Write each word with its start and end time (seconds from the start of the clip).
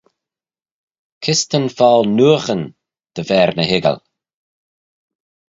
Kys 1.23 1.41
ta'n 1.49 1.67
fockle 1.77 2.09
nooghyn 2.17 2.63
dy 3.13 3.21
v'er 3.27 3.51
ny 3.55 3.65
hoiggal? 3.69 3.97